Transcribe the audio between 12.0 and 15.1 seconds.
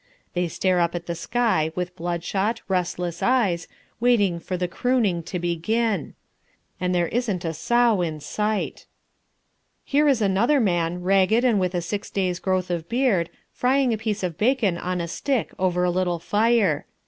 days' growth of beard, frying a piece of bacon on a